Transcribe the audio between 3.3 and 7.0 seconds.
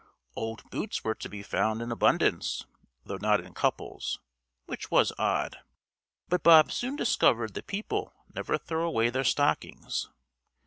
in couples (which was odd); but Bob soon